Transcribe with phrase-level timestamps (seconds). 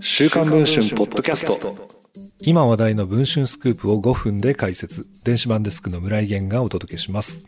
[0.00, 1.58] 週刊文春ポッドキャスト
[2.40, 7.46] 今話題の文春スクープを5分で解説電子版デスクの村井源がお届けします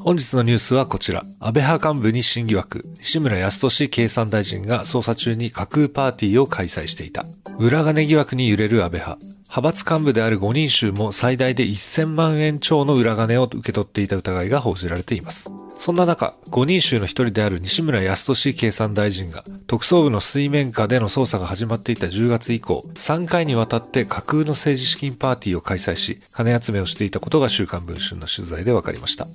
[0.00, 1.22] 本日のニュースはこちら。
[1.40, 2.82] 安倍派幹部に新疑惑。
[3.00, 7.24] 西村康稔経産大臣が捜査中に架空パーティーを開催していた。
[7.60, 9.18] 裏金疑惑に揺れる安倍派。
[9.48, 15.52] 派閥幹部である5人衆も最大で1000万円超の裏金を受け取っていた疑いが報じられています。
[15.70, 29.26] そんな中、5人衆の一人である西村康稔経産大臣が、特捜部の水面下での捜査が始まっていた10月以降、3回にわたって架空の政治資金パーティーを開催し、金集めをしていたことが週刊文春の取材で分かりました。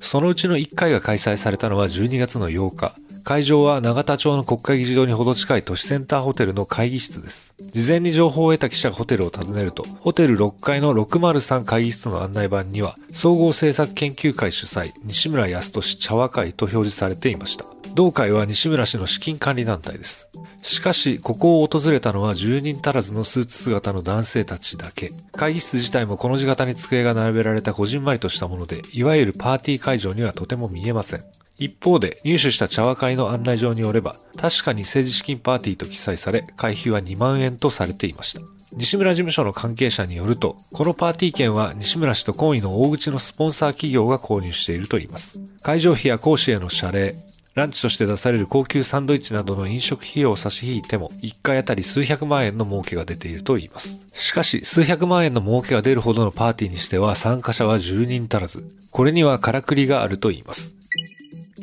[0.00, 3.05] そのうちの1回が開催されたのは12月の8日。
[3.26, 7.56] 会場は永田町の国会議事堂にほど近い都市センターホテルの会議室です。
[7.72, 17.64] 事前に情報を得た記者がホテルを訪ねると、ホテル6階の603会議室の案内板には、総合政策研究会主催、西村康稔茶和会と表示されていました。
[17.96, 20.28] 同会は西村氏の資金管理団体です。
[20.62, 25.10] しかし、ここを訪れたのは10人足らずのスーツ姿の男性たちだけ。
[25.32, 31.20] 会議室自体もこの字型に机が並べられたこじんまりとしたもので、いわゆるパーティー会場にはとても見えません。
[31.58, 38.40] 一方で入手した茶話会の案内状によれば、確かに政治資金パーティーと記載され、会費は2万円とされていました。
[38.76, 45.40] 西村事務所の関係者によると、このパーティー券は西村氏と懇意の大口のスポンサー企業が購入しているといいます。
[45.62, 47.14] 会場費や講師への謝礼、
[47.56, 54.04] ランチとして出される高級サンドイッチなどの飲食費用を差し引いても、1回あたり数百万円の儲けが出ていると言います。
[54.08, 60.76] しかし、数百万円の儲けが出るほどのパーティーにしては参加者は10人足らず、これにはからくりがあると言います。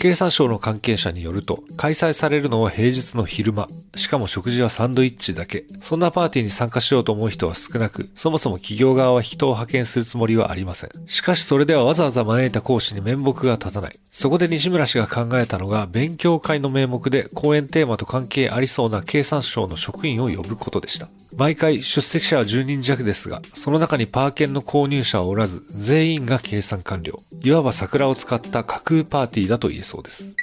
[0.03, 3.67] 経産省の関係者によると、開催されるのは平日の昼間。
[3.95, 5.63] しかも食事はサンドイッチだけ。
[5.69, 10.89] そんなパーティーに参加しようと思う人は少なく、そもそも企業側は人を派遣するつもりはありません。
[11.05, 13.93] しかしそれではわざわざ招いた講師に面目が立たない。
[14.11, 21.07] そこで西村氏が考えたのが、勉強会の名目で講演テーマと関係ありそうな経産省の職員を呼ぶことでした。
[21.37, 27.13] 毎回出席者は10人弱ですが、その中にパー券の購入者はおらず、全員が計算完了。
[27.41, 29.92] いわば桜を使った架空パーティーだと言えそうです。
[29.93, 30.35] そうです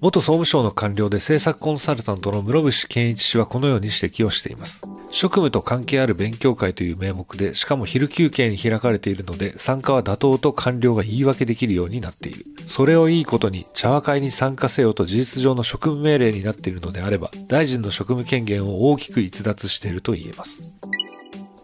[0.00, 4.82] 元総務省の官僚で政策コンサルタントの室伏健一氏はこのように指摘をしています。
[5.12, 12.44] 職務と関係ある勉強会という名目で、しかも昼休憩に開かれているので、参加は妥当と官僚が言い訳できるようになっている。
[12.66, 20.78] それをいいことに、茶話会に参加せよと事実上の職務命令になっているのであれば、大臣の職務権限を大きく逸脱していると言えます。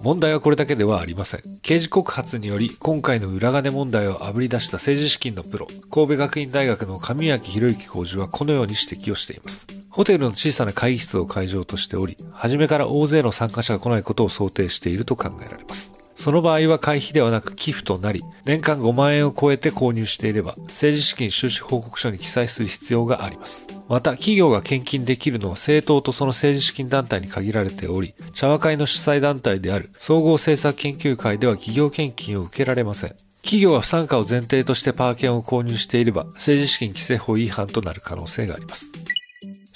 [0.03, 1.41] 問題はこれだけではありません。
[1.63, 9.67] 刑事告発により、今回の裏金問題をあぶり出した政治資金のプロ、神戸学院大学の上脇博之教授はこのように指摘をしています。
[9.91, 15.98] ホテルの小さな会議室を会場としており、初めから大勢の参加者が来ないことを想定していると考えられます。
[16.19, 23.69] その場合は会費ではなく寄付となり、年間5万円を超えて購入していれば、政治資金収支報告書に記載する必要があります。
[23.89, 33.15] また、企業が献金できるのは政党とその政治資金団体に限られており、茶話会の主催団体である総合政策研究会では企業献金を受けられません。
[33.43, 39.08] 企業は不参加を前提としてパー券を購入していれば、政治資金規正法違反となる可能性があります。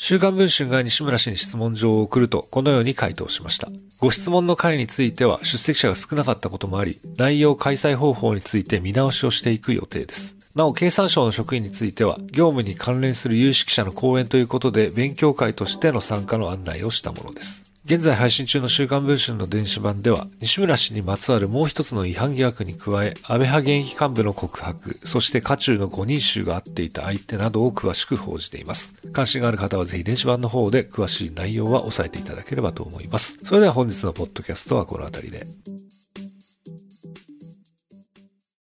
[0.04, 3.68] 週刊文春が西村氏に質問状を送ると、このように回答しました。
[4.00, 10.36] ご質問の会については出席者が少なかったこともあり、内容開催方法について見直しをしていく予定です。
[10.56, 17.71] なお、経産省の職員については、業務に関連する有識者の講演ということで、勉強会としての参加の案内をしたものです。
[17.92, 29.10] 現在配信中の週刊文春の電子版では、西村氏にまつわるもう一つの違反疑惑に加え、安倍派現役幹部の告白、そして渦中の5人衆が会っていた相手などを詳しく報じています。
[29.10, 33.36] 関心がある方はぜひ電子版の方で詳しい内容は押さえていただければと思います。
[33.42, 35.42] それでは本日のポッドキャストはこの辺りで。